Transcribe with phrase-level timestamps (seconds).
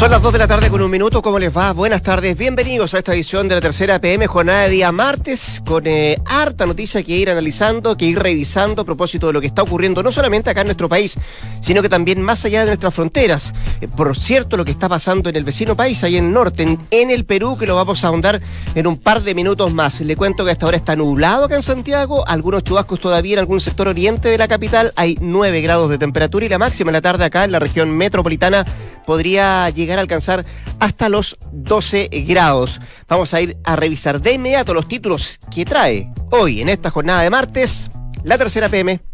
[0.00, 1.74] Son las 2 de la tarde con un minuto, ¿cómo les va?
[1.74, 5.86] Buenas tardes, bienvenidos a esta edición de la tercera PM, jornada de día martes, con
[5.86, 9.60] eh, harta noticia que ir analizando, que ir revisando a propósito de lo que está
[9.60, 11.18] ocurriendo, no solamente acá en nuestro país,
[11.60, 13.52] sino que también más allá de nuestras fronteras.
[13.82, 16.78] Eh, por cierto, lo que está pasando en el vecino país, ahí en el norte,
[16.90, 18.40] en, el Perú, que lo vamos a ahondar
[18.74, 20.00] en un par de minutos más.
[20.00, 23.60] Le cuento que hasta ahora está nublado acá en Santiago, algunos chubascos todavía en algún
[23.60, 27.02] sector oriente de la capital, hay 9 grados de temperatura y la máxima en la
[27.02, 28.64] tarde acá en la región metropolitana
[29.10, 30.44] podría llegar a alcanzar
[30.78, 32.80] hasta los 12 grados.
[33.08, 37.22] Vamos a ir a revisar de inmediato los títulos que trae hoy en esta jornada
[37.22, 37.90] de martes,
[38.24, 39.09] la tercera PM.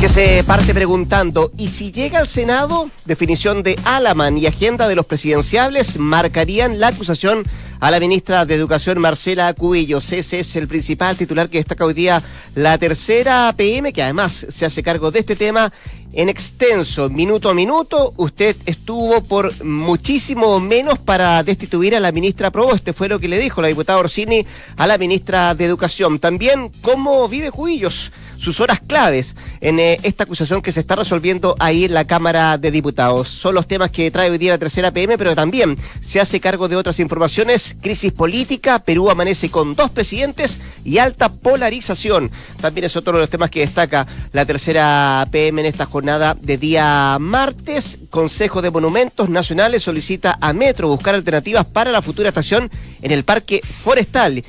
[0.00, 2.88] Que se parte preguntando, ¿y si llega al Senado?
[3.04, 7.42] Definición de Alaman y agenda de los presidenciables marcarían la acusación
[7.80, 10.12] a la ministra de Educación Marcela Cubillos.
[10.12, 12.22] Ese es el principal titular que destaca hoy día
[12.54, 15.72] la tercera PM, que además se hace cargo de este tema
[16.12, 18.12] en extenso, minuto a minuto.
[18.18, 23.38] Usted estuvo por muchísimo menos para destituir a la ministra Proboste, fue lo que le
[23.38, 26.20] dijo la diputada Orsini a la ministra de Educación.
[26.20, 28.12] También, ¿cómo vive Cubillos?
[28.38, 32.56] Sus horas claves en eh, esta acusación que se está resolviendo ahí en la Cámara
[32.56, 33.28] de Diputados.
[33.28, 36.68] Son los temas que trae hoy día la tercera PM, pero también se hace cargo
[36.68, 37.76] de otras informaciones.
[37.80, 42.30] Crisis política, Perú amanece con dos presidentes y alta polarización.
[42.60, 46.56] También es otro de los temas que destaca la tercera PM en esta jornada de
[46.58, 47.98] día martes.
[48.10, 52.70] Consejo de Monumentos Nacionales solicita a Metro buscar alternativas para la futura estación
[53.02, 54.42] en el Parque Forestal.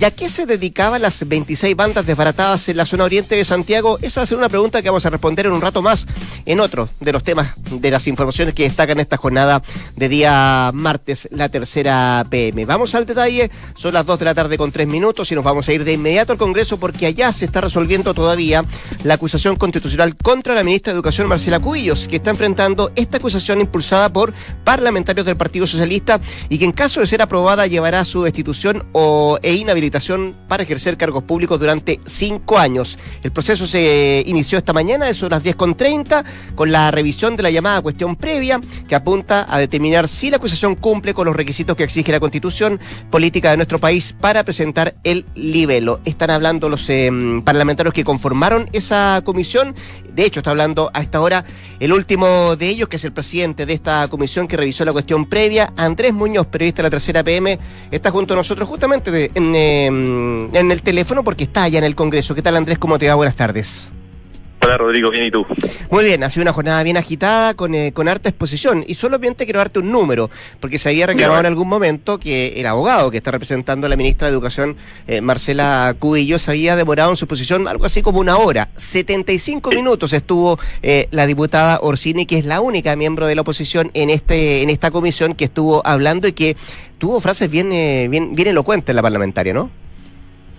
[0.00, 4.00] ¿Y a qué se dedicaban las 26 bandas desbaratadas en la zona oriente de Santiago?
[4.02, 6.06] Esa va a ser una pregunta que vamos a responder en un rato más
[6.46, 9.62] en otro de los temas de las informaciones que destacan esta jornada
[9.94, 12.64] de día martes, la tercera PM.
[12.64, 15.68] Vamos al detalle, son las 2 de la tarde con 3 minutos y nos vamos
[15.68, 18.64] a ir de inmediato al Congreso porque allá se está resolviendo todavía
[19.04, 23.60] la acusación constitucional contra la ministra de Educación Marcela Cubillos, que está enfrentando esta acusación
[23.60, 28.24] impulsada por parlamentarios del Partido Socialista y que en caso de ser aprobada llevará su
[28.24, 29.83] destitución o, e inhabilitación
[30.48, 32.98] para ejercer cargos públicos durante cinco años.
[33.22, 36.24] El proceso se inició esta mañana, eso a las 10.30,
[36.54, 40.74] con la revisión de la llamada cuestión previa, que apunta a determinar si la acusación
[40.74, 42.80] cumple con los requisitos que exige la constitución
[43.10, 46.00] política de nuestro país para presentar el libelo.
[46.04, 49.74] Están hablando los em, parlamentarios que conformaron esa comisión.
[50.14, 51.44] De hecho, está hablando a esta hora
[51.80, 55.26] el último de ellos, que es el presidente de esta comisión que revisó la cuestión
[55.26, 57.58] previa, Andrés Muñoz, periodista de la tercera PM,
[57.90, 61.94] está junto a nosotros justamente en, em, en el teléfono porque está allá en el
[61.94, 62.34] Congreso.
[62.34, 62.78] ¿Qué tal Andrés?
[62.78, 63.14] ¿Cómo te va?
[63.14, 63.90] Buenas tardes.
[64.64, 65.44] Hola Rodrigo, bien y tú.
[65.90, 69.44] Muy bien, ha sido una jornada bien agitada con, eh, con harta exposición y solamente
[69.44, 73.18] quiero darte un número, porque se había reclamado en algún momento que el abogado que
[73.18, 74.76] está representando a la ministra de Educación,
[75.06, 78.70] eh, Marcela Cubillo, se había demorado en su posición algo así como una hora.
[78.78, 83.90] 75 minutos estuvo eh, la diputada Orsini, que es la única miembro de la oposición
[83.92, 86.56] en, este, en esta comisión que estuvo hablando y que
[86.96, 89.83] tuvo frases bien, bien, bien elocuentes la parlamentaria, ¿no?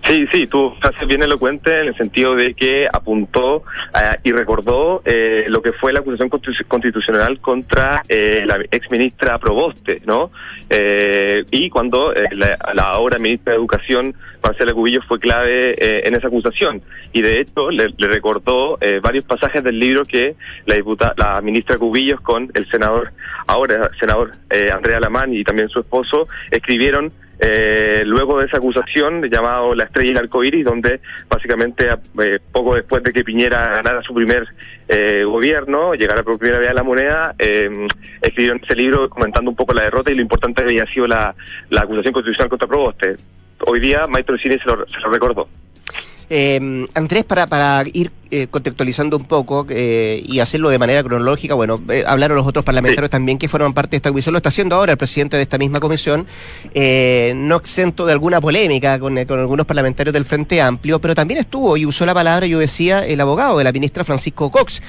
[0.06, 5.02] Sí, sí, tu frase bien elocuente en el sentido de que apuntó eh, y recordó
[5.04, 6.28] eh, lo que fue la acusación
[6.68, 10.30] constitucional contra eh, la ex ministra Proboste, ¿no?
[10.68, 15.74] y cuando la, la, ahora ministra de Educación, Marcela Cubillos, fue clave
[16.06, 16.82] en esa acusación.
[17.12, 20.34] Y de hecho le, le recordó varios pasajes del libro que
[20.66, 23.12] la, diputada, la ministra Cubillos con el senador,
[23.46, 24.32] ahora senador
[24.72, 30.08] Andrea Lamán y también su esposo, escribieron eh, luego de esa acusación llamado La Estrella
[30.08, 31.88] y el Arcoiris, donde básicamente
[32.22, 34.46] eh, poco después de que Piñera ganara su primer
[34.88, 37.86] eh, gobierno, llegara por primera vez a la moneda, eh,
[38.22, 41.34] escribieron ese libro comentando un poco la derrota y lo importante que había sido la,
[41.70, 43.16] la acusación constitucional contra Proboste.
[43.66, 45.48] Hoy día Maestro Cine se lo, se lo recordó.
[46.30, 51.54] Eh, Andrés, para, para ir eh, contextualizando un poco eh, y hacerlo de manera cronológica,
[51.54, 54.48] bueno, eh, hablaron los otros parlamentarios también que forman parte de esta comisión, lo está
[54.48, 56.26] haciendo ahora el presidente de esta misma comisión,
[56.74, 61.76] no exento de alguna polémica con, con, algunos parlamentarios del Frente Amplio, pero también estuvo
[61.76, 64.82] y usó la palabra, yo decía, el abogado de la ministra Francisco Cox.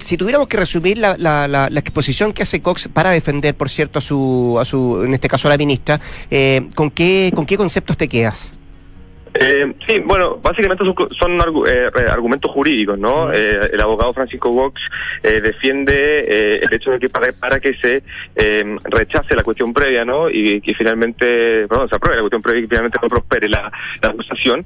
[0.00, 3.70] si tuviéramos que resumir la, la, la, la, exposición que hace Cox para defender, por
[3.70, 6.00] cierto, a su, a su en este caso a la ministra,
[6.74, 8.54] ¿con, qué, ¿con qué conceptos te quedas?
[9.34, 10.84] Eh, sí, bueno, básicamente
[11.18, 13.32] son, eh, argumentos jurídicos, ¿no?
[13.32, 14.80] Eh, el abogado Francisco Vox
[15.22, 18.02] defiende el hecho de que para, para que se
[18.84, 20.30] rechace la cuestión previa, ¿no?
[20.30, 23.72] Y que finalmente, bueno, se apruebe la cuestión previa y que finalmente no prospere la,
[24.02, 24.64] acusación.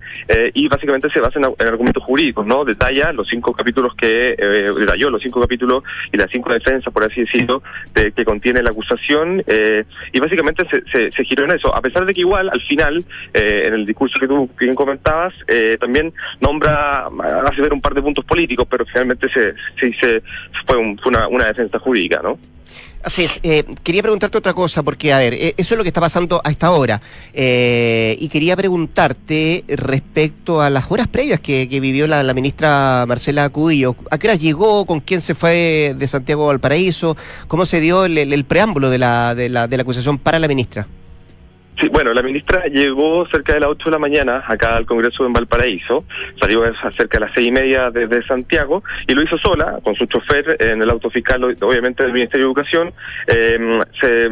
[0.53, 2.65] y básicamente se basa en, argumentos jurídicos, ¿no?
[2.65, 4.37] Detalla los cinco capítulos que,
[4.79, 7.63] detalló los cinco capítulos y las cinco defensas, por así decirlo,
[7.95, 9.43] de, que contiene la acusación.
[10.13, 11.75] y básicamente se, se, giró en eso.
[11.75, 12.99] A pesar de que igual, al final,
[13.33, 17.09] en el discurso que tú bien comentabas, eh, también nombra,
[17.47, 20.23] hace ver un par de puntos políticos, pero finalmente se, se,
[20.67, 22.39] fue, una, una defensa jurídica, ¿no?
[23.03, 23.39] Así es.
[23.45, 26.41] Eh, quería preguntarte otra cosa, porque, a ver, eh, eso es lo que está pasando
[26.45, 27.01] a esta hora.
[27.33, 33.95] y quería preguntarte respecto a las horas previas que, vivió la, ministra Marcela Cubillo.
[34.11, 34.85] ¿A qué hora llegó?
[34.85, 37.17] ¿Con quién se fue de Santiago al Valparaíso?
[37.47, 40.87] ¿Cómo se dio el, preámbulo de la, de, la, de la acusación para la ministra?
[41.81, 45.25] Sí, bueno, la ministra llegó cerca de las 8 de la mañana acá al Congreso
[45.25, 46.05] en Valparaíso,
[46.41, 46.63] salió
[46.97, 50.57] cerca de las seis y media desde Santiago y lo hizo sola, con su chofer,
[50.59, 52.93] en el auto fiscal, obviamente, del Ministerio de Educación.
[53.29, 54.31] Eh, se,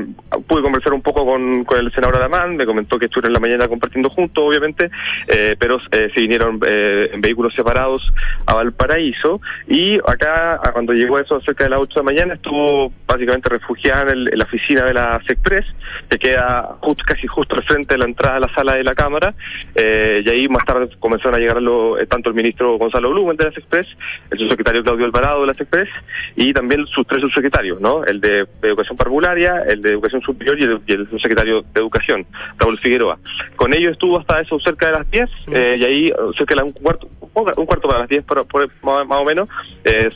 [0.49, 3.41] pude conversar un poco con, con el senador Alamán, me comentó que estuvieron en la
[3.41, 4.91] mañana compartiendo juntos, obviamente,
[5.29, 8.03] eh, pero eh, se vinieron eh, en vehículos separados
[8.47, 12.93] a Valparaíso y acá, cuando llegó eso cerca de las 8 de la mañana, estuvo
[13.07, 15.65] básicamente refugiada en, la oficina de la SECPRES,
[16.11, 18.95] que queda justo, casi justo al frente de la entrada a la sala de la
[18.95, 19.35] Cámara,
[19.75, 23.45] eh, y ahí más tarde comenzaron a llegar eh, tanto el ministro Gonzalo Blumen de
[23.45, 23.87] las Express,
[24.31, 25.91] el subsecretario Claudio Alvarado de las Express,
[26.35, 28.05] y también sus tres subsecretarios, ¿no?
[28.05, 33.19] El de, Educación Parvularia, el de Educación Superior y el, subsecretario de Educación, Raúl Figueroa.
[33.55, 36.73] Con ellos estuvo hasta eso cerca de las 10, eh, y ahí cerca de un
[36.73, 38.47] cuarto, un cuarto para las 10 por,
[38.83, 39.47] más, o menos,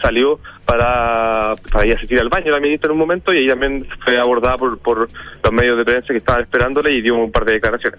[0.01, 0.39] salió
[0.71, 4.17] para, ir a asistir al baño la ministra en un momento y ahí también fue
[4.19, 5.09] abordada por, por
[5.43, 7.99] los medios de prensa que estaban esperándole y dio un par de declaraciones.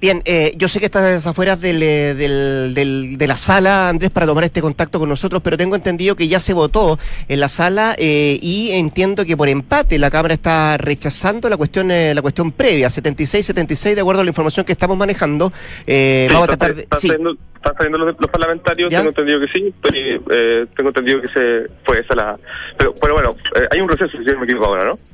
[0.00, 4.10] Bien, eh, yo sé que estás afuera del, eh, del, del, de la sala, Andrés,
[4.10, 6.98] para tomar este contacto con nosotros, pero tengo entendido que ya se votó
[7.28, 11.90] en la sala eh, y entiendo que por empate la Cámara está rechazando la cuestión
[11.90, 15.52] eh, la cuestión previa, 76-76, de acuerdo a la información que estamos manejando.
[15.86, 16.82] Eh, vamos a tratar de...
[16.82, 22.14] Están saliendo los, parlamentarios, tengo entendido que sí, pero, tengo entendido que se fue esa
[22.14, 22.38] la...
[22.78, 23.36] Pero, pero bueno,
[23.70, 25.09] hay un receso, si no me equivoco ahora, ¿no?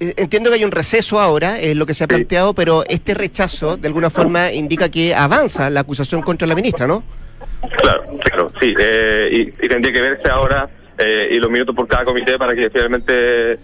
[0.00, 3.14] Eh, entiendo que hay un receso ahora, es lo que se ha planteado, pero este
[3.14, 7.02] rechazo de alguna forma indica que avanza la acusación contra la ministra, ¿no?
[7.82, 8.74] Claro, claro, sí.
[8.78, 9.28] Eh,
[9.60, 13.58] y, tendría que verse ahora eh, y los minutos por cada comité para que finalmente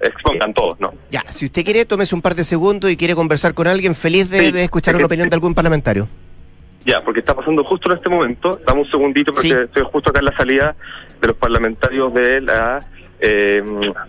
[0.00, 0.94] expongan todos, ¿no?
[1.10, 4.30] Ya, si usted quiere, tómese un par de segundos y quiere conversar con alguien, feliz
[4.30, 6.08] de, escuchar una opinión de algún parlamentario.
[6.86, 8.58] Ya, porque está pasando justo en este momento.
[8.66, 10.74] Dame un segundito porque estoy justo acá en la salida
[11.20, 12.80] de los parlamentarios de la
[13.20, 13.62] eh,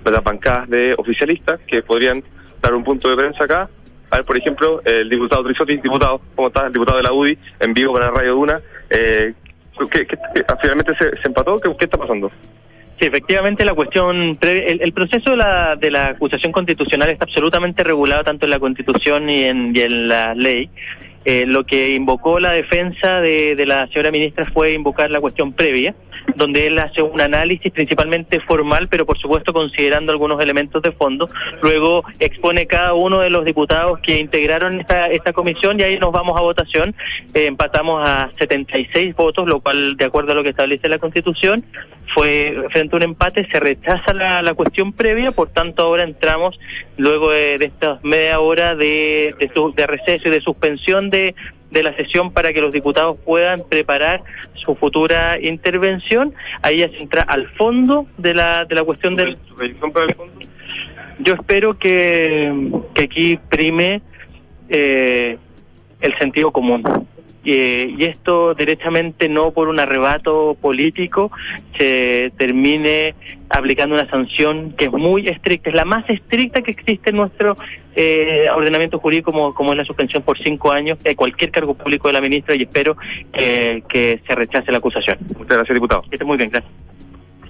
[0.05, 2.23] las bancadas de oficialistas que podrían
[2.61, 3.69] dar un punto de prensa acá.
[4.09, 6.67] A ver, por ejemplo, el diputado Trisotti, diputado, ¿cómo está?
[6.67, 8.61] El diputado de la UDI, en vivo para Radio Duna.
[8.89, 9.33] Eh,
[9.89, 10.07] ¿qué,
[10.61, 11.55] finalmente se, empató?
[11.57, 12.29] ¿Qué, está pasando?
[12.99, 17.83] Sí, efectivamente la cuestión, el, el proceso de la, de la acusación constitucional está absolutamente
[17.83, 20.69] regulado tanto en la Constitución y en, y en la ley.
[21.23, 25.53] Eh, lo que invocó la defensa de, de, la señora ministra fue invocar la cuestión
[25.53, 25.93] previa,
[26.35, 31.29] donde él hace un análisis principalmente formal, pero por supuesto considerando algunos elementos de fondo.
[31.61, 36.11] Luego expone cada uno de los diputados que integraron esta, esta comisión y ahí nos
[36.11, 36.95] vamos a votación.
[37.35, 41.63] Eh, empatamos a 76 votos, lo cual, de acuerdo a lo que establece la Constitución,
[42.15, 46.59] fue frente a un empate, se rechaza la, cuestión previa, por tanto ahora entramos
[46.97, 51.35] luego de, de esta media hora de, de, de receso y de suspensión de,
[51.69, 54.23] de la sesión para que los diputados puedan preparar
[54.55, 56.33] su futura intervención.
[56.63, 59.37] Ahí ya se entra al fondo de la, de la cuestión del...
[61.19, 62.51] Yo espero que,
[62.95, 64.01] que aquí prime
[64.69, 65.37] eh,
[65.99, 66.83] el sentido común.
[67.43, 71.31] Eh, y esto derechamente no por un arrebato político
[71.75, 73.15] se termine
[73.49, 77.55] aplicando una sanción que es muy estricta, es la más estricta que existe en nuestro
[77.95, 82.07] eh, ordenamiento jurídico como, como es la suspensión por cinco años de cualquier cargo público
[82.09, 82.95] de la ministra y espero
[83.33, 85.17] que se rechace la acusación.
[85.37, 86.03] Muchas gracias, diputado.
[86.11, 86.90] Esté muy bien, gracias.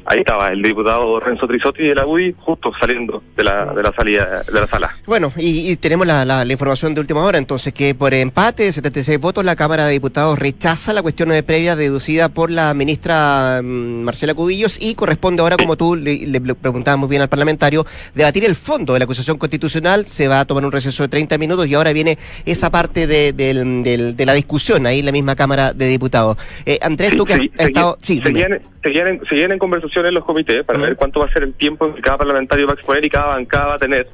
[0.06, 3.92] Ahí estaba el diputado Renzo Trisotti de la UDI justo saliendo de la, de la
[3.92, 4.96] salida de la sala.
[5.06, 9.20] Bueno, y, tenemos la, la, información de última hora, entonces, que por empate de 76
[9.20, 14.04] votos la Cámara de Diputados rechaza la cuestión de previa deducida por la ministra mm,
[14.04, 18.46] Marcela Cubillos y corresponde ahora, como tú le, le preguntabas muy bien al parlamentario, debatir
[18.46, 20.06] el fondo de la acusación constitucional.
[20.06, 23.34] Se va a tomar un receso de 30 minutos y ahora viene esa parte de,
[23.34, 26.38] de la discusión ahí en la misma Cámara de Diputados.
[26.66, 27.98] Eh, Andrés, tú que has estado...
[28.02, 31.26] Sí, seguían, seguían, en, seguían en conversación discusión en los comités para ver cuánto va
[31.26, 33.80] a ser el tiempo que cada parlamentario va a exponer y cada bancada va a
[33.80, 34.08] tener.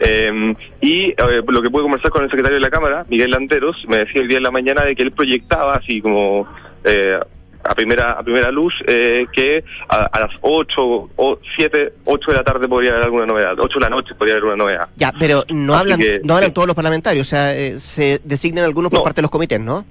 [0.00, 1.14] Eh, y eh,
[1.46, 4.28] lo que pude conversar con el secretario de la Cámara, Miguel Landeros, me decía el
[4.28, 6.46] día de la mañana de que él proyectaba así como...
[6.84, 7.18] Eh,
[7.64, 10.82] a primera a primera luz eh, que a, las 8
[11.16, 14.34] o 7, 8 de la tarde podría haber alguna novedad, 8 de la noche podría
[14.34, 14.88] haber una novedad.
[14.96, 18.90] Ya, pero no hablan no hablan todos los parlamentarios, o sea, eh, se designan algunos
[18.90, 19.84] por parte de los comités, ¿no?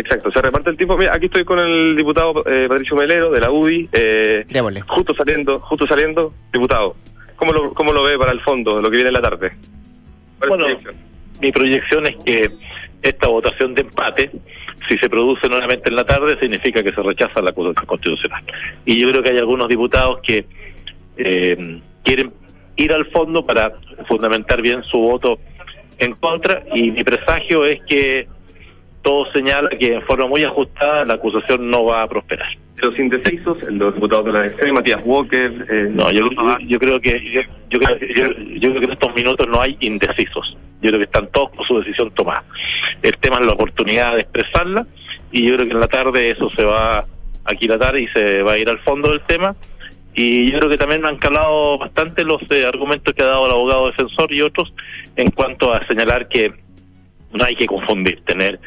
[0.00, 0.96] Exacto, se reparte el tiempo.
[0.96, 4.46] Mira, aquí estoy con el diputado eh, Patricio Melero de la UDI, eh,
[4.86, 6.96] justo saliendo, justo saliendo, diputado.
[7.36, 9.52] ¿Cómo lo, ¿Cómo lo ve para el fondo, lo que viene en la tarde?
[10.48, 10.66] Bueno,
[11.40, 12.50] mi proyección es que
[13.02, 14.30] esta votación de empate,
[14.88, 18.42] si se produce nuevamente en la tarde, significa que se rechaza la acusación constitucional.
[18.86, 20.46] Y yo creo que hay algunos diputados que
[21.18, 22.32] eh, quieren
[22.76, 23.72] ir al fondo para
[24.08, 25.38] fundamentar bien su voto
[25.98, 28.26] en contra y mi presagio es que
[29.02, 32.48] todo señala que en forma muy ajustada la acusación no va a prosperar.
[32.82, 35.66] Los indecisos, los diputados de la DC, Matías Walker.
[35.68, 36.28] Eh, no, yo,
[36.66, 40.56] yo, creo que yo, creo, yo, creo que en estos minutos no hay indecisos.
[40.80, 42.44] Yo creo que están todos con su decisión tomada.
[43.02, 44.86] El tema es la oportunidad de expresarla
[45.30, 47.06] y yo creo que en la tarde eso se va a
[47.44, 49.54] aquilatar y se va a ir al fondo del tema.
[50.14, 53.46] Y yo creo que también me han calado bastante los eh, argumentos que ha dado
[53.46, 54.72] el abogado defensor y otros
[55.16, 56.52] en cuanto a señalar que
[57.32, 58.58] no hay que confundir tener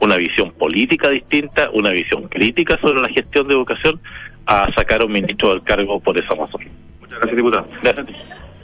[0.00, 4.00] una visión política distinta, una visión crítica sobre la gestión de educación,
[4.46, 6.62] a sacar a un ministro del cargo por esa razón.
[7.00, 7.68] Muchas gracias, diputado.
[7.82, 8.06] Gracias.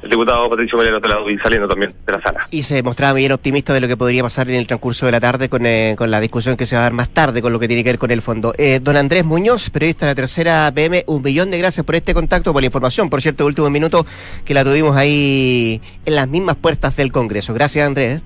[0.03, 2.47] El diputado Patricio Valero te la saliendo también de la sala.
[2.51, 5.21] Y se mostraba bien optimista de lo que podría pasar en el transcurso de la
[5.21, 7.59] tarde con, eh, con la discusión que se va a dar más tarde con lo
[7.59, 8.53] que tiene que ver con el fondo.
[8.57, 12.15] Eh, don Andrés Muñoz, periodista de la tercera PM, un millón de gracias por este
[12.15, 13.11] contacto, por la información.
[13.11, 14.07] Por cierto, último minuto
[14.45, 17.53] que la tuvimos ahí en las mismas puertas del Congreso.
[17.55, 18.23] Gracias, Andrés.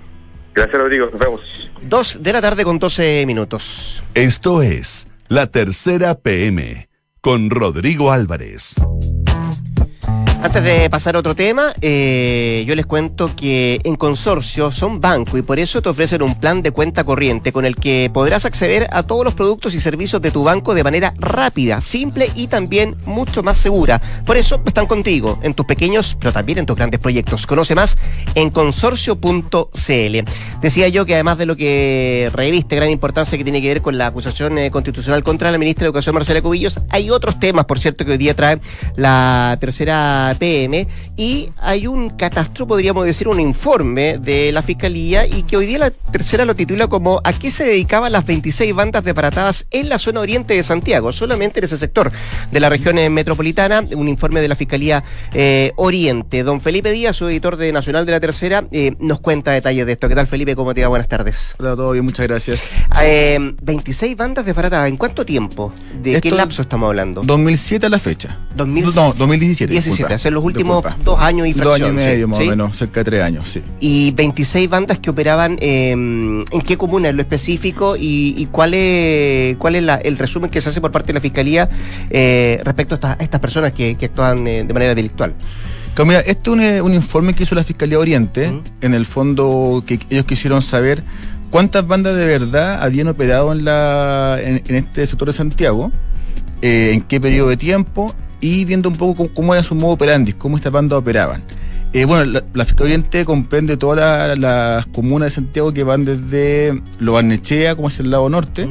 [0.61, 1.07] Gracias, Rodrigo.
[1.07, 1.41] Nos vemos.
[1.81, 4.03] Dos de la tarde con 12 minutos.
[4.13, 6.91] Esto es La Tercera PM
[7.23, 8.75] con Rodrigo Álvarez.
[10.43, 15.37] Antes de pasar a otro tema, eh, yo les cuento que en consorcio son banco
[15.37, 18.89] y por eso te ofrecen un plan de cuenta corriente con el que podrás acceder
[18.91, 22.97] a todos los productos y servicios de tu banco de manera rápida, simple y también
[23.05, 24.01] mucho más segura.
[24.25, 27.47] Por eso están contigo en tus pequeños, pero también en tus grandes proyectos.
[27.47, 27.99] Conoce más
[28.35, 30.31] en consorcio.cl.
[30.63, 33.99] Decía yo que además de lo que reviste gran importancia que tiene que ver con
[33.99, 37.79] la acusación eh, constitucional contra la ministra de Educación Marcela Cubillos, hay otros temas, por
[37.79, 38.59] cierto, que hoy día trae
[38.97, 45.43] la tercera PM y hay un catastro, podríamos decir, un informe de la Fiscalía y
[45.43, 49.05] que hoy día la tercera lo titula como ¿A qué se dedicaban las 26 bandas
[49.05, 51.13] desbaratadas en la zona oriente de Santiago?
[51.13, 52.11] Solamente en ese sector
[52.51, 56.43] de la región eh, metropolitana, un informe de la Fiscalía eh, Oriente.
[56.43, 59.93] Don Felipe Díaz, su editor de Nacional de la Tercera, eh, nos cuenta detalles de
[59.93, 60.09] esto.
[60.09, 60.55] ¿Qué tal, Felipe?
[60.57, 60.89] ¿Cómo te va?
[60.89, 61.55] Buenas tardes.
[61.59, 62.63] Hola, todo bien, muchas gracias.
[63.63, 65.73] 26 bandas desbaratadas, ¿en cuánto tiempo?
[66.03, 67.23] ¿De qué lapso estamos hablando?
[67.23, 68.39] 2007 a la fecha.
[68.57, 68.85] 2000...
[68.95, 69.73] No, 2017.
[69.73, 71.97] 17, en los últimos dos años y fracción.
[71.97, 73.63] Dos años y medio, más o menos, cerca de tres años, sí.
[73.81, 79.57] Y 26 bandas que operaban em, en qué comuna en lo específico y, cuál es,
[79.57, 81.69] cuál es el resumen que se hace por parte de la Fiscalía
[82.11, 85.35] eh, respecto a, estas personas que, actúan eh, de manera delictual.
[86.05, 90.01] mira, esto es un, un, informe que hizo la Fiscalía Oriente, en el fondo que
[90.11, 91.03] ellos quisieron saber
[91.51, 95.91] cuántas bandas de verdad habían operado en, la, en, este sector de Santiago,
[96.63, 100.33] eh, en qué periodo de tiempo y viendo un poco cómo, era su modo operandi,
[100.33, 101.43] cómo estas bandas operaban.
[101.93, 106.81] Eh, bueno, la, la Fiscalía Oriente comprende todas las comunas de Santiago que van desde
[107.01, 108.69] Lo Barnechea, como es el lado norte,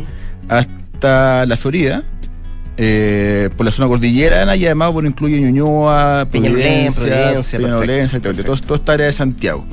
[0.48, 2.04] hasta La Florida,
[2.78, 8.10] eh, por la zona cordillerana y además bueno, incluye Ñuñoa, Providencia, Peñalolén,
[8.62, 9.66] toda esta área de Santiago.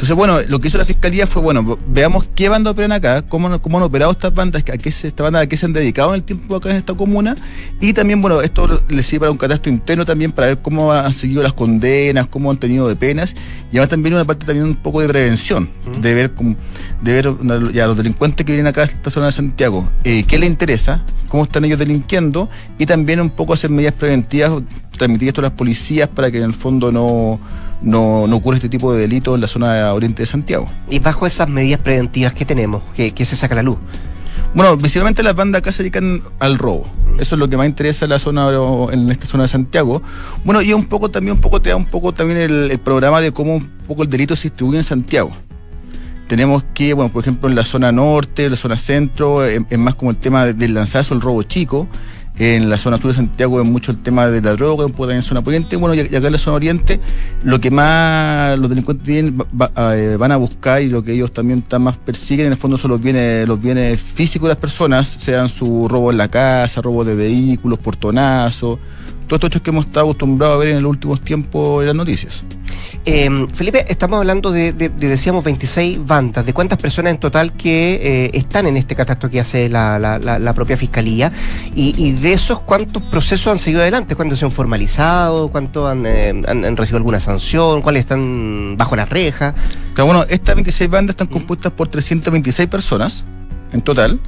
[0.00, 3.60] Entonces, bueno, lo que hizo la fiscalía fue, bueno, veamos qué bandas operan acá, cómo,
[3.60, 6.08] cómo han operado estas bandas, a qué se, esta banda, a qué se han dedicado
[6.14, 7.36] en el tiempo acá en esta comuna,
[7.82, 11.12] y también, bueno, esto les sirve para un catastro interno también para ver cómo han
[11.12, 13.34] seguido las condenas, cómo han tenido de penas,
[13.70, 15.68] y además también una parte también un poco de prevención,
[16.00, 16.30] de ver
[17.02, 17.34] de ver
[17.74, 21.04] ya los delincuentes que vienen acá a esta zona de Santiago, eh, qué les interesa,
[21.28, 24.50] cómo están ellos delinquiendo, y también un poco hacer medidas preventivas,
[25.00, 27.40] transmitir esto a las policías para que en el fondo no
[27.82, 30.68] no, no ocurre este tipo de delito en la zona oriente de Santiago.
[30.90, 33.78] Y bajo esas medidas preventivas que tenemos, que, se saca la luz.
[34.54, 36.86] Bueno, básicamente las bandas acá se dedican al robo.
[37.18, 38.50] Eso es lo que más interesa en la zona
[38.92, 40.02] en esta zona de Santiago.
[40.44, 43.32] Bueno, y un poco también un poco te da un poco también el, programa de
[43.32, 45.30] cómo un poco el delito se distribuye en Santiago.
[46.26, 49.94] Tenemos que, bueno, por ejemplo, en la zona norte, en la zona centro, es, más
[49.96, 51.88] como el tema del lanzazo, el robo chico.
[52.40, 55.10] En la zona sur de Santiago es mucho el tema de la droga, un poco
[55.10, 55.76] en zona oriente.
[55.76, 56.98] Bueno, y acá en la zona oriente,
[57.44, 59.44] lo que más los delincuentes vienen,
[59.76, 62.78] eh, van a buscar y lo que ellos también están más persiguen, en el fondo
[62.78, 66.80] son los bienes, los bienes físicos de las personas, sean su robo en la casa,
[66.80, 68.78] robo de vehículos, portonazos
[69.30, 71.96] todos estos hechos que hemos estado acostumbrados a ver en los últimos tiempos en las
[71.96, 72.44] noticias.
[73.06, 76.44] Eh, Felipe, estamos hablando de, de, de, decíamos, 26 bandas.
[76.44, 80.18] ¿De cuántas personas en total que eh, están en este catastro que hace la, la,
[80.18, 81.30] la, la propia Fiscalía?
[81.76, 84.16] Y, y, de esos, ¿cuántos procesos han seguido adelante?
[84.16, 85.48] ¿Cuántos se han formalizado?
[85.48, 87.82] ¿Cuántos han, eh, han, han, recibido alguna sanción?
[87.82, 89.54] ¿Cuáles están bajo la reja?
[89.94, 93.24] Claro, bueno, estas 26 bandas están compuestas por 326 personas
[93.72, 94.18] en total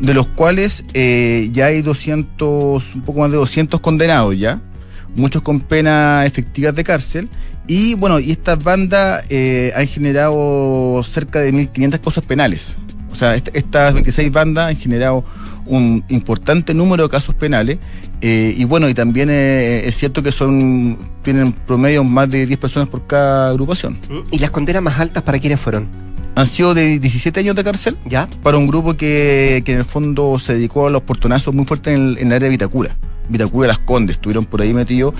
[0.00, 4.60] de los cuales eh, ya hay 200, un poco más de 200 condenados ya,
[5.16, 7.28] muchos con penas efectivas de cárcel.
[7.66, 12.76] Y bueno, y estas bandas eh, han generado cerca de 1.500 cosas penales.
[13.10, 15.24] O sea, est estas 26 bandas han generado
[15.66, 17.78] un importante número de casos penales.
[18.20, 22.58] Eh, y bueno, y también eh, es cierto que son tienen promedio más de 10
[22.58, 23.98] personas por cada agrupación.
[24.30, 25.88] ¿Y las condenas más altas para quiénes fueron?
[26.34, 28.28] Han sido de 17 años de cárcel ¿Ya?
[28.42, 31.94] para un grupo que, que en el fondo se dedicó a los portonazos muy fuertes
[31.94, 32.96] en el, en el área de Vitacura.
[33.28, 35.14] Vitacura y Las Condes estuvieron por ahí metidos.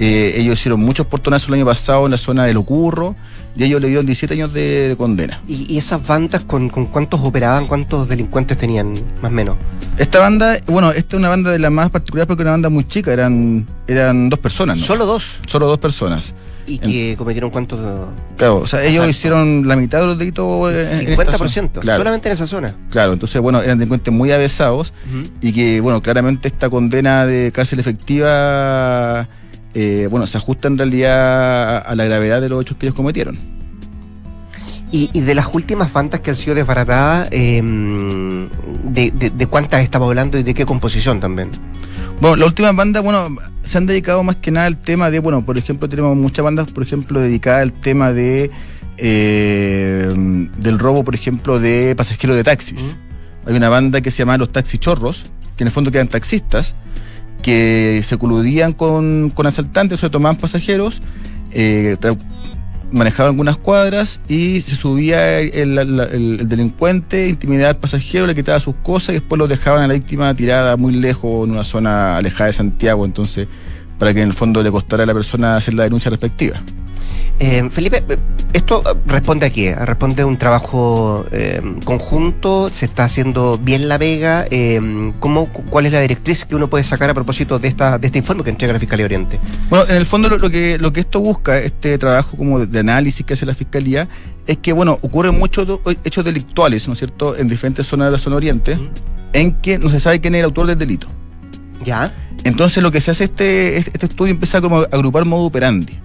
[0.00, 3.14] Eh, ellos hicieron muchos portonazos el año pasado en la zona de Locurro
[3.54, 5.40] y ellos le dieron 17 años de, de condena.
[5.46, 9.56] ¿Y, ¿Y, esas bandas con, con cuántos operaban, cuántos delincuentes tenían, más o menos?
[9.98, 12.70] Esta banda, bueno, esta es una banda de las más particulares porque era una banda
[12.70, 14.78] muy chica, eran, eran dos personas.
[14.78, 14.84] ¿no?
[14.84, 15.38] ¿Solo dos?
[15.46, 16.34] Solo dos personas.
[16.66, 17.80] ¿Y que cometieron cuántos?
[18.36, 20.72] Claro, o sea, ellos hicieron la mitad de los delitos.
[20.72, 21.98] En, 50%, en claro.
[21.98, 22.74] solamente en esa zona.
[22.90, 25.30] Claro, entonces, bueno, eran delincuentes muy avesados uh -huh.
[25.40, 29.26] y que, bueno, claramente esta condena de cárcel efectiva,
[29.74, 33.38] eh, bueno, se ajusta en realidad a la gravedad de los hechos que ellos cometieron.
[34.92, 39.82] Y, y, de las últimas bandas que han sido desbaratadas, eh, de, de, de, cuántas
[39.82, 41.50] estamos hablando y de qué composición también?
[42.20, 43.28] Bueno, las últimas bandas, bueno,
[43.62, 46.72] se han dedicado más que nada al tema de, bueno, por ejemplo, tenemos muchas bandas,
[46.72, 48.50] por ejemplo, dedicadas al tema de
[48.98, 52.82] eh, del robo, por ejemplo, de pasajeros de taxis.
[52.82, 53.50] Uh -huh.
[53.50, 55.24] Hay una banda que se llama Los Taxichorros,
[55.56, 56.74] que en el fondo quedan taxistas,
[57.40, 61.02] que se coludían con, con asaltantes, o sea, tomaban pasajeros,
[61.52, 61.96] eh,
[62.92, 68.60] manejaban algunas cuadras y se subía el, el, el, delincuente, intimidaba al pasajero, le quitaba
[68.60, 72.16] sus cosas y después lo dejaban a la víctima tirada muy lejos en una zona
[72.16, 73.48] alejada de Santiago, entonces
[73.98, 76.62] para que en el fondo le costara a la persona hacer la denuncia respectiva.
[77.38, 78.02] Eh, Felipe,
[78.52, 79.74] esto responde a qué?
[79.74, 84.46] Responde a un trabajo eh, conjunto, se está haciendo bien la vega.
[84.50, 88.08] Eh, ¿cómo, ¿Cuál es la directriz que uno puede sacar a propósito de esta de
[88.08, 89.40] este informe que entrega la Fiscalía Oriente?
[89.70, 92.78] Bueno, en el fondo lo, lo que lo que esto busca, este trabajo como de,
[92.78, 94.06] análisis que hace la Fiscalía,
[94.46, 98.18] es que bueno, ocurren muchos hechos delictuales, ¿no es cierto?, en diferentes zonas de la
[98.18, 98.78] zona oriente,
[99.32, 101.06] en que no se sabe quién es el autor del delito.
[101.84, 102.12] Ya.
[102.44, 105.98] Entonces lo que se hace este, este estudio empieza como a agrupar modo operandi.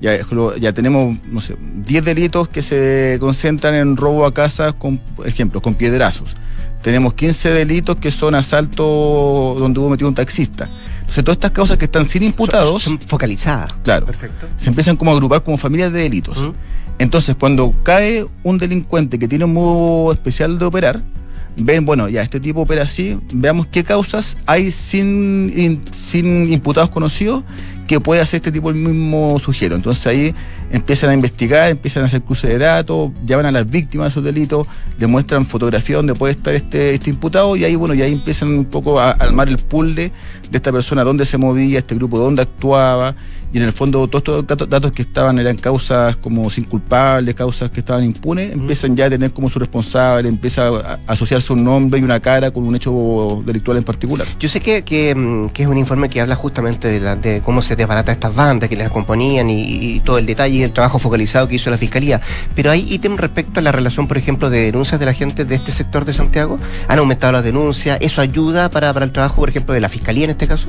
[0.00, 0.16] Ya,
[0.60, 5.60] ya tenemos, no sé, 10 delitos que se concentran en robo a casas, con ejemplo,
[5.60, 6.34] con piedrazos.
[6.82, 10.68] Tenemos 15 delitos que son asaltos donde hubo metido un taxista.
[11.00, 12.82] Entonces, todas estas causas que están sin imputados.
[12.82, 13.72] Son, son focalizadas.
[13.82, 14.06] Claro.
[14.06, 14.46] Perfecto.
[14.56, 16.38] Se empiezan como a agrupar como familias de delitos.
[16.38, 16.54] Uh -huh.
[16.98, 21.02] Entonces, cuando cae un delincuente que tiene un modo especial de operar,
[21.56, 26.90] ven, bueno, ya este tipo opera así, veamos qué causas hay sin, in, sin imputados
[26.90, 27.42] conocidos
[27.88, 29.74] que puede hacer este tipo el mismo sujeto.
[29.74, 30.34] Entonces ahí
[30.70, 34.24] empiezan a investigar, empiezan a hacer cruce de datos, llaman a las víctimas de esos
[34.24, 38.12] delitos, le muestran fotografía donde puede estar este, este imputado y ahí bueno, y ahí
[38.12, 40.12] empiezan un poco a, armar el pool de,
[40.50, 43.16] de esta persona, dónde se movía, este grupo, dónde actuaba,
[43.52, 47.34] y en el fondo todos estos datos, datos que estaban eran causas como sin culpables,
[47.34, 48.60] causas que estaban impunes, mm.
[48.60, 52.50] empiezan ya a tener como su responsable, empieza a asociarse un nombre y una cara
[52.50, 54.26] con un hecho delictual en particular.
[54.38, 57.62] Yo sé que, que, que es un informe que habla justamente de, la, de cómo
[57.62, 60.98] se desbarata estas bandas, que las componían y, y, todo el detalle y el trabajo
[60.98, 62.20] focalizado que hizo la Fiscalía,
[62.54, 65.54] pero hay ítem respecto a la relación, por ejemplo, de denuncias de la gente de
[65.54, 69.48] este sector de Santiago, han aumentado las denuncias, ¿eso ayuda para, para el trabajo, por
[69.48, 70.68] ejemplo, de la Fiscalía en este caso?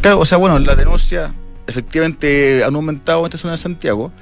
[0.00, 1.32] Claro, o sea, bueno, la denuncia
[1.66, 4.12] efectivamente han aumentado en esta zona de Santiago.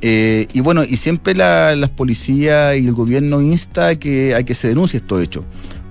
[0.00, 4.42] Eh, y bueno, y siempre la, las policías y el gobierno insta a que, a
[4.42, 5.44] que se denuncie esto hecho.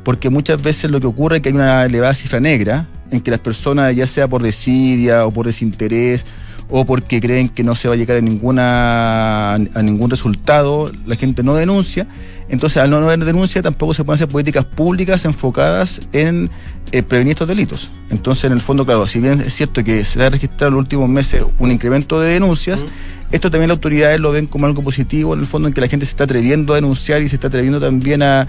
[0.03, 3.31] Porque muchas veces lo que ocurre es que hay una elevada cifra negra en que
[3.31, 6.25] las personas, ya sea por desidia o por desinterés
[6.69, 11.15] o porque creen que no se va a llegar a ninguna a ningún resultado, la
[11.15, 12.07] gente no denuncia.
[12.49, 16.49] Entonces, al no haber denuncia, tampoco se pueden hacer políticas públicas enfocadas en
[16.91, 17.89] eh, prevenir estos delitos.
[18.09, 20.81] Entonces, en el fondo, claro, si bien es cierto que se ha registrado en los
[20.81, 22.89] últimos meses un incremento de denuncias, uh -huh.
[23.31, 25.87] esto también las autoridades lo ven como algo positivo, en el fondo, en que la
[25.87, 28.41] gente se está atreviendo a denunciar y se está atreviendo también a,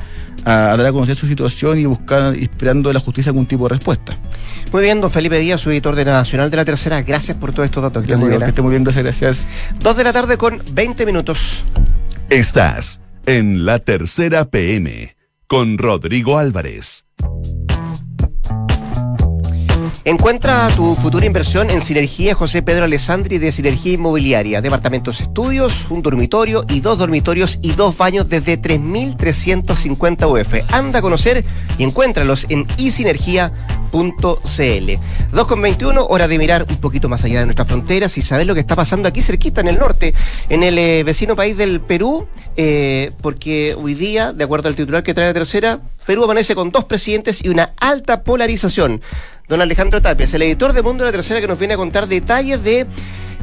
[0.45, 3.69] a, a dar a conocer su situación y buscar, esperando de la justicia algún tipo
[3.69, 4.19] de respuesta.
[4.73, 7.01] Muy bien, don Felipe Díaz, su editor de Nacional de la Tercera.
[7.03, 8.05] Gracias por todos estos datos.
[8.05, 9.47] Que, muy bien, que esté muy bien, gracias, gracias.
[9.81, 11.65] Dos de la tarde con 20 minutos.
[12.29, 17.05] Estás en la Tercera PM con Rodrigo Álvarez.
[20.05, 24.61] Encuentra tu futura inversión en Sinergia José Pedro Alessandri de Sinergia Inmobiliaria.
[24.61, 30.73] Departamentos estudios, un dormitorio y dos dormitorios y dos baños desde 3.350 UF.
[30.75, 31.43] Anda a conocer
[31.79, 32.67] y encuéntralos en
[33.95, 34.99] isinergia.cl.
[35.33, 38.61] 2.21, hora de mirar un poquito más allá de nuestras fronteras y saber lo que
[38.61, 40.15] está pasando aquí cerquita en el norte,
[40.49, 42.27] en el eh, vecino país del Perú,
[42.57, 46.71] eh, porque hoy día, de acuerdo al titular que trae la tercera, Perú amanece con
[46.71, 49.01] dos presidentes y una alta polarización
[49.49, 52.09] don Alejandro Tapia, el editor de Mundo de la Tercera que nos viene a contar
[52.09, 52.87] detalles de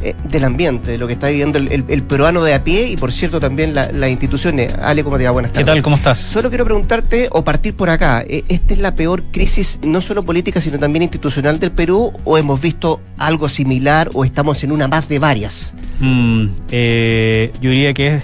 [0.04, 3.12] eh, del ambiente, de lo que está viviendo el, peruano de a pie y por
[3.12, 4.74] cierto también las instituciones.
[4.82, 5.32] Ale, ¿cómo te va?
[5.32, 5.66] Buenas tardes.
[5.66, 5.82] ¿Qué tal?
[5.82, 6.18] ¿Cómo estás?
[6.18, 8.24] Solo quiero preguntarte o partir por acá.
[8.28, 12.38] Eh, ¿Esta es la peor crisis no solo política sino también institucional del Perú o
[12.38, 15.74] hemos visto algo similar o estamos en una más de varias?
[16.00, 18.24] Mm, eh, yo diría que es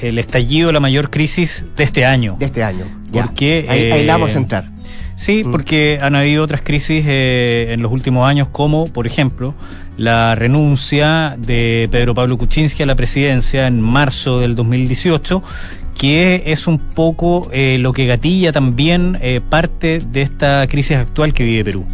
[0.00, 2.36] el estallido la mayor crisis de este año.
[2.38, 2.84] De este año.
[3.12, 4.74] Porque, ahí, ahí la vamos a entrar.
[5.16, 5.50] Sí, mm.
[5.50, 9.54] porque han habido otras crisis eh, en los últimos años, como, por ejemplo,
[9.96, 15.42] la renuncia de Pedro Pablo Kuczynski a la presidencia en marzo del 2018,
[15.98, 21.32] que es un poco eh, lo que gatilla también eh, parte de esta crisis actual
[21.32, 21.86] que vive Perú.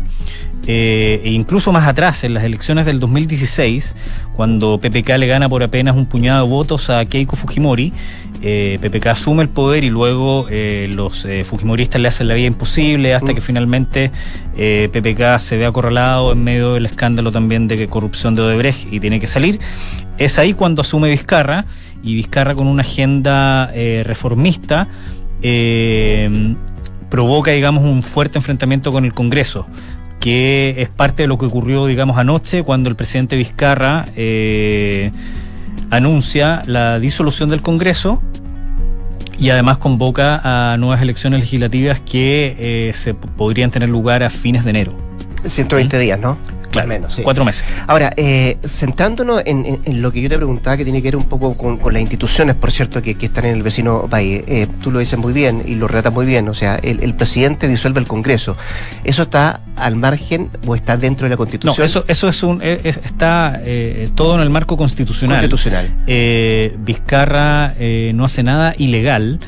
[0.67, 3.97] e incluso más atrás, en las elecciones del 2016,
[4.40, 7.92] cuando PPK le gana por apenas un puñado de votos a Keiko Fujimori,
[8.40, 12.46] eh, PPK asume el poder y luego eh, los eh, fujimoristas le hacen la vida
[12.46, 14.11] imposible hasta que finalmente
[14.55, 19.20] PPK se ve acorralado en medio del escándalo también de corrupción de Odebrecht y tiene
[19.20, 19.61] que salir.
[20.16, 21.66] Es ahí cuando asume Vizcarra
[22.03, 23.70] y Vizcarra con una agenda
[24.05, 24.88] reformista
[27.11, 29.66] provoca, digamos, un fuerte enfrentamiento con el Congreso
[30.20, 34.04] que es parte de lo que ocurrió, digamos, anoche cuando el presidente Vizcarra
[35.90, 38.22] anuncia la disolución del Congreso
[39.38, 40.40] y además convoca
[40.72, 44.92] a nuevas elecciones legislativas que eh, se podrían tener lugar a fines de enero.
[45.44, 46.00] 120 ¿Mm?
[46.00, 46.37] días, ¿no?
[46.70, 47.64] Claro, menos, cuatro meses.
[47.87, 51.56] Ahora, eh, centrándonos en, lo que yo te preguntaba, que tiene que ver un poco
[51.56, 54.42] con, las instituciones, por cierto, que, están en el vecino país.
[54.46, 56.48] Eh, tú lo dices muy bien y lo relatas muy bien.
[56.48, 58.56] O sea, el, presidente disuelve el Congreso.
[59.04, 61.74] ¿Eso está al margen o está dentro de la Constitución?
[61.76, 65.40] No, eso, eso es un, está eh, todo en el marco constitucional.
[65.40, 65.92] Constitucional.
[66.78, 67.74] Vizcarra
[68.14, 69.40] no hace nada ilegal.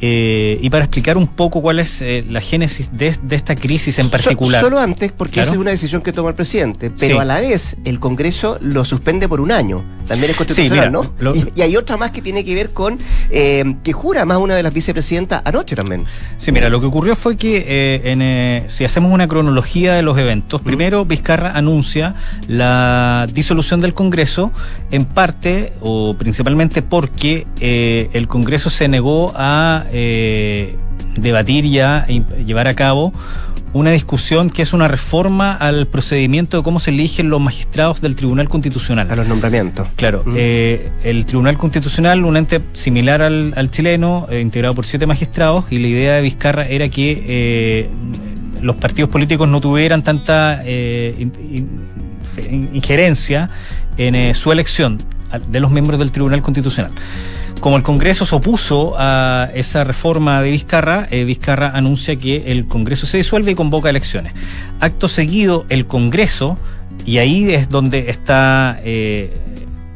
[0.00, 4.10] Eh, y para explicar un poco cuál es eh, la génesis de, esta crisis en
[4.10, 4.62] particular.
[4.62, 7.76] solo antes, porque esa es una decisión que toma el presidente, pero a la vez
[7.84, 9.82] el Congreso lo suspende por un año.
[10.06, 11.34] También es constitucional, ¿no?
[11.34, 14.62] y, hay otra más que tiene que ver con eh, que jura más una de
[14.62, 16.04] las vicepresidentas anoche también.
[16.38, 20.62] Sí, mira, lo que ocurrió fue que en, si hacemos una cronología de los eventos,
[20.62, 22.14] primero Vizcarra anuncia
[22.46, 24.52] la disolución del Congreso,
[24.90, 30.76] en parte o principalmente porque el Congreso se negó a eh,
[31.16, 33.12] debatir ya y llevar a cabo
[33.72, 38.16] una discusión que es una reforma al procedimiento de cómo se eligen los magistrados del
[38.16, 39.10] Tribunal Constitucional.
[39.10, 39.88] A los nombramientos.
[39.96, 40.34] Claro, mm.
[40.36, 45.78] eh, el Tribunal Constitucional, un ente similar al, chileno, eh, integrado por siete magistrados, y
[45.78, 47.88] la idea de Vizcarra era que
[48.62, 50.62] los partidos políticos no tuvieran tanta
[52.72, 53.50] injerencia
[53.98, 54.98] en su elección
[55.48, 56.92] de los miembros del Tribunal Constitucional.
[57.60, 62.66] Como el Congreso se opuso a esa reforma de Vizcarra, eh, Vizcarra anuncia que el
[62.66, 64.32] Congreso se disuelve y convoca elecciones.
[64.78, 66.56] Acto seguido, el Congreso,
[67.04, 69.36] y ahí es donde está, eh,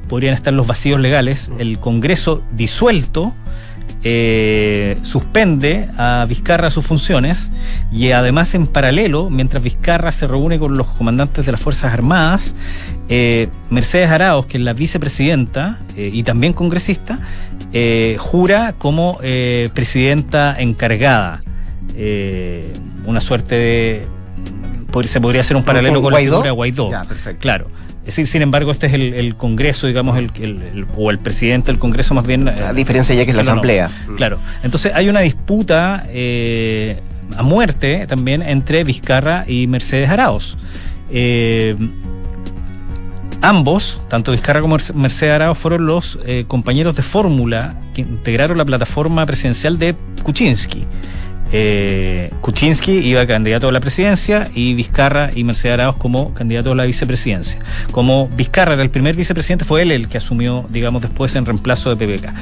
[0.08, 3.32] podrían estar los vacíos legales, el Congreso disuelto
[4.04, 7.52] eh, suspende a Vizcarra sus funciones
[7.92, 12.56] y además en paralelo, mientras Vizcarra se reúne con los comandantes de las Fuerzas Armadas,
[13.08, 17.20] eh, Mercedes Araos, que es la vicepresidenta eh, y también congresista,
[18.18, 19.18] jura como
[19.72, 21.42] presidenta encargada.
[23.06, 24.06] una suerte de...
[25.04, 26.90] Se podría hacer un paralelo con, la figura Guaidó.
[27.38, 27.68] Claro.
[28.02, 32.14] Es decir, sin embargo, este es el, Congreso, digamos, el, o el presidente del Congreso
[32.14, 32.44] más bien.
[32.44, 33.88] La diferencia ya que es la Asamblea.
[34.08, 34.16] Mm.
[34.16, 34.38] Claro.
[34.64, 36.98] Entonces hay una disputa eh,
[37.36, 40.58] a muerte también entre Vizcarra y Mercedes Araos.
[41.12, 41.76] Eh,
[43.40, 48.64] ambos, tanto Vizcarra como Mercedes Araos, fueron los eh, compañeros de fórmula que integraron la
[48.64, 50.84] plataforma presidencial de Kuczynski
[51.52, 56.74] eh, Kuczynski iba candidato a la presidencia y Vizcarra y Mercedes Arauz como candidato a
[56.74, 57.60] la vicepresidencia.
[57.90, 61.94] Como Vizcarra era el primer vicepresidente, fue él el que asumió, digamos, después en reemplazo
[61.94, 62.32] de PPK.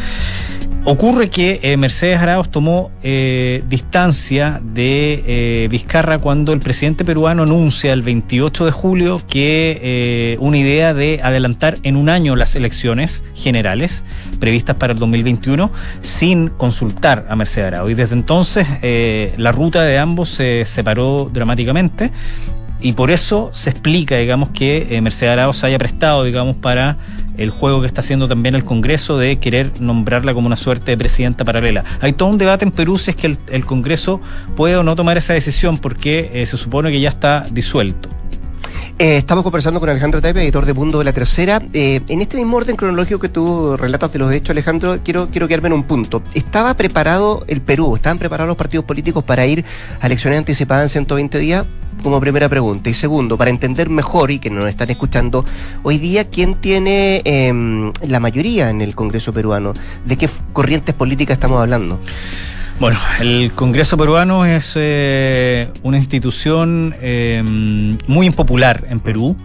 [0.85, 7.43] Ocurre que eh, Mercedes Arauz tomó eh, distancia de eh, Vizcarra cuando el presidente peruano
[7.43, 13.23] anuncia el 28 de julio que una idea de adelantar en un año las elecciones
[13.35, 14.05] generales
[14.38, 17.90] previstas para el 2021 sin consultar a Mercedes Arauz.
[17.90, 18.66] Y desde entonces
[19.37, 22.11] la ruta de ambos se separó dramáticamente
[22.81, 26.97] y por eso se explica, digamos, que eh, Mercedes Arauz se haya prestado, digamos, para
[27.37, 30.99] el juego que está haciendo también el Congreso de querer nombrarla como una suerte de
[30.99, 31.85] presidenta paralela.
[32.01, 34.21] Hay todo un debate en Perú si es que el, el Congreso
[34.57, 38.09] puede o no tomar esa decisión porque eh, se supone que ya está disuelto.
[39.01, 41.63] Eh, estamos conversando con Alejandro Tapia, editor de Mundo de la Tercera.
[41.73, 45.49] Eh, en este mismo orden cronológico que tú relatas de los hechos, Alejandro, quiero, quiero
[45.49, 46.23] quedarme en un punto.
[46.35, 49.65] ¿Estaba preparado el Perú, estaban preparados los partidos políticos para ir
[50.03, 51.65] a elecciones anticipadas en 120 días?
[52.03, 52.91] Como primera pregunta.
[52.91, 55.47] Y segundo, para entender mejor y que nos están escuchando,
[55.83, 59.73] hoy día, ¿quién tiene eh, la mayoría en el Congreso peruano?
[60.05, 61.99] ¿De qué corrientes políticas estamos hablando?
[62.81, 67.43] Bueno, el Congreso peruano es eh, una institución eh,
[68.07, 69.37] muy impopular en Perú,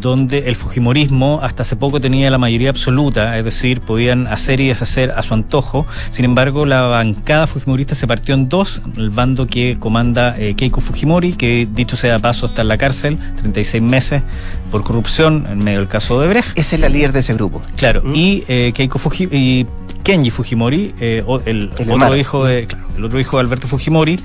[0.00, 4.68] donde el Fujimorismo hasta hace poco tenía la mayoría absoluta, es decir, podían hacer y
[4.68, 5.86] deshacer a su antojo.
[6.10, 10.80] Sin embargo, la bancada fujimorista se partió en dos, el bando que comanda eh, Keiko
[10.80, 14.22] Fujimori, que dicho sea de paso está en la cárcel, 36 meses
[14.70, 16.56] por corrupción en medio del caso de Brecht.
[16.56, 17.60] Esa es la líder de ese grupo.
[17.76, 18.14] Claro, ¿Mm?
[18.14, 19.66] y eh, Keiko Fujimori
[20.04, 24.20] Kenji Fujimori, eh, el, El otro hijo de, claro, el otro hijo de Alberto Fujimori,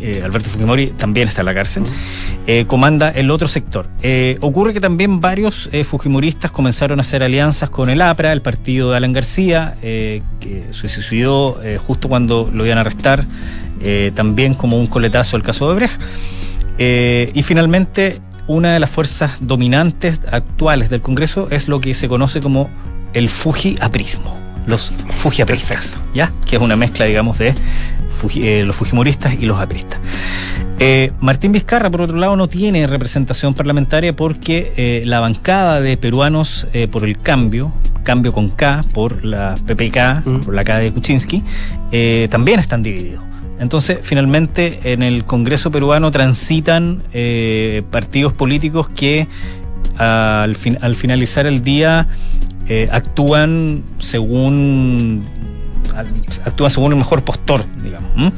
[0.00, 1.84] eh, Alberto Fujimori también está en la cárcel,
[2.46, 3.86] eh, comanda el otro sector.
[4.02, 8.90] Eh, ocurre que también varios fujimoristas comenzaron a hacer alianzas con el APRA, el partido
[8.90, 13.24] de Alan García, que se suicidó justo cuando lo iban a arrestar,
[14.14, 17.34] también como un coletazo el caso de Brecht.
[17.34, 22.40] Y finalmente, una de las fuerzas dominantes actuales del Congreso es lo que se conoce
[22.40, 22.68] como
[23.14, 26.30] el Fuji-aprismo, los Fuji-apristas, ¿ya?
[26.46, 27.54] Que es una mezcla, digamos, de
[28.20, 29.98] Fuji- eh, los Fujimoristas y los apristas.
[30.78, 35.96] Eh, Martín Vizcarra, por otro lado, no tiene representación parlamentaria porque eh, la bancada de
[35.96, 37.72] peruanos por el cambio,
[38.02, 40.40] cambio con K, por la PPK, Mm.
[40.40, 41.42] por la K de Kuczynski,
[42.30, 43.22] también están divididos.
[43.60, 47.02] Entonces, finalmente, en el Congreso peruano transitan
[47.90, 49.28] partidos políticos que
[49.96, 52.08] al, fin- al finalizar el día
[52.68, 55.22] eh, actúan según
[56.44, 58.32] actúan según el mejor postor, digamos.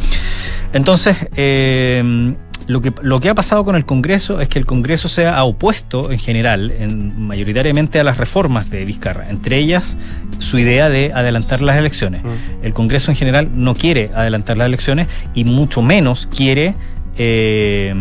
[0.73, 2.35] Entonces, eh,
[2.67, 5.43] lo, que, lo que ha pasado con el Congreso es que el Congreso se ha
[5.45, 9.97] opuesto en general, en, mayoritariamente a las reformas de Vizcarra, entre ellas
[10.39, 12.23] su idea de adelantar las elecciones.
[12.63, 16.75] El Congreso en general no quiere adelantar las elecciones y mucho menos quiere,
[17.17, 17.95] eh,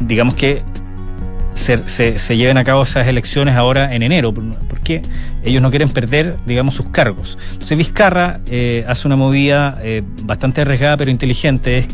[0.00, 0.62] digamos que
[1.54, 4.32] se, se- se lleven a cabo esas elecciones ahora en enero,
[4.86, 5.02] porque
[5.42, 7.38] ellos no quieren perder, digamos, sus cargos.
[7.52, 11.88] Entonces Vizcarra eh, hace una movida eh, bastante arriesgada pero inteligente, es,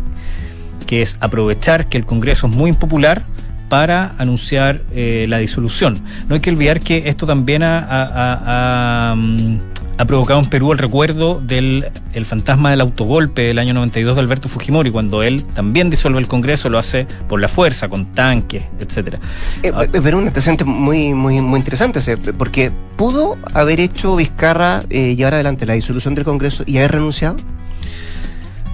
[0.86, 3.24] que es aprovechar que el Congreso es muy impopular
[3.70, 5.98] para anunciar eh, la disolución.
[6.28, 9.56] No hay que olvidar que esto también ha, mm,
[9.98, 14.20] ha provocado en Perú el recuerdo del el fantasma del autogolpe del año 92 de
[14.20, 18.64] Alberto Fujimori, cuando él también disuelve el Congreso, lo hace por la fuerza, con tanques,
[18.80, 19.18] etcétera.
[19.62, 24.82] Eh, Ah, pero un antecedente muy, muy, muy interesante, ese, porque pudo haber hecho Vizcarra
[24.90, 27.36] eh, llevar adelante la disolución del Congreso y haber renunciado.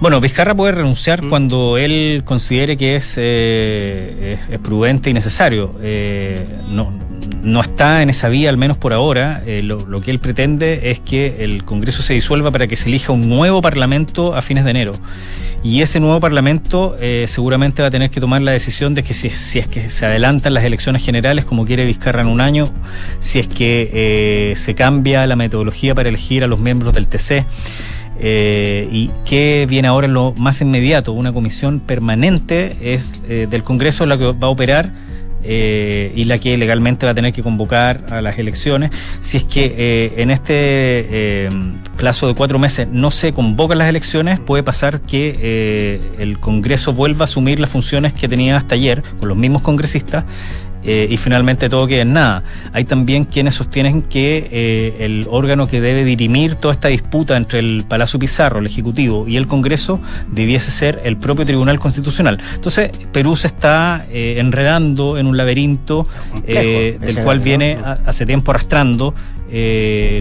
[0.01, 1.29] Bueno, Vizcarra puede renunciar Mm.
[1.29, 5.75] cuando él considere que es, eh, es, es prudente y necesario.
[5.81, 6.89] Eh, no,
[7.43, 9.41] no está en esa vía, al menos por ahora.
[9.45, 13.11] Eh, lo, que él pretende es que el Congreso se disuelva para que se elija
[13.11, 14.91] un nuevo Parlamento a fines de enero.
[15.63, 19.13] Y ese nuevo Parlamento eh, seguramente va a tener que tomar la decisión de que
[19.13, 22.69] si, es que se adelantan las elecciones generales, como quiere Vizcarra en un año,
[23.19, 27.45] si es que eh, se cambia la metodología para elegir a los miembros del TC.
[28.21, 34.17] Y que viene ahora en lo más inmediato, una comisión permanente es del Congreso la
[34.17, 34.91] que va a operar
[35.43, 38.91] eh, y la que legalmente va a tener que convocar a las elecciones.
[39.21, 41.49] Si es que eh, en este eh,
[41.97, 46.93] plazo de cuatro meses no se convocan las elecciones, puede pasar que eh, el Congreso
[46.93, 50.25] vuelva a asumir las funciones que tenía hasta ayer con los mismos congresistas
[50.83, 52.43] eh, y finalmente todo queda en nada.
[52.73, 57.59] Hay también quienes sostienen que eh, el órgano que debe dirimir toda esta disputa entre
[57.59, 59.99] el Palacio Pizarro, el Ejecutivo y el Congreso
[60.31, 62.39] debiese ser el propio Tribunal Constitucional.
[62.55, 68.25] Entonces, Perú se está eh, enredando en un laberinto Complejo, del cual viene a- hace
[68.25, 69.13] tiempo arrastrando.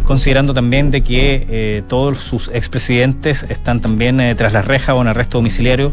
[0.04, 5.36] considerando también de que todos sus expresidentes están también tras las rejas o en arresto
[5.38, 5.92] domiciliario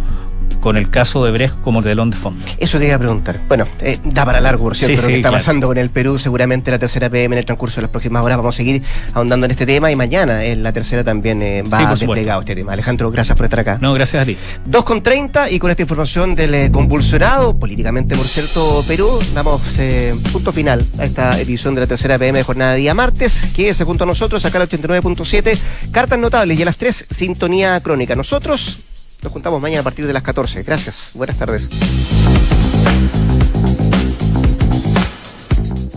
[0.59, 2.43] con el caso de Brecht como telón de fondo.
[2.57, 3.39] Eso te iba a preguntar.
[3.47, 5.41] Bueno, eh, da para largo, por cierto, Sí, lo que está claro.
[5.43, 6.17] pasando con el Perú.
[6.17, 8.81] Seguramente la tercera PM en el transcurso de las próximas horas vamos a seguir
[9.13, 12.55] ahondando en este tema y mañana en la tercera también eh, va Sí, desplegado este
[12.55, 12.73] tema.
[12.73, 13.77] Alejandro, gracias por estar acá.
[13.81, 14.37] No, gracias a ti.
[14.65, 19.61] 2 con 30 y con esta información del eh, convulsionado, políticamente por cierto, Perú, damos
[19.79, 23.51] eh, punto final a esta edición de la tercera PM de jornada de día martes.
[23.55, 25.59] Quédese junto a nosotros acá al 89.7,
[25.91, 28.15] cartas notables y a las 3, sintonía crónica.
[28.15, 28.79] Nosotros
[29.25, 30.63] nos juntamos mañana a partir de las 14.
[30.63, 31.67] Gracias, buenas tardes.